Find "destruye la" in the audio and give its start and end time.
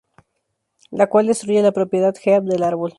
1.27-1.73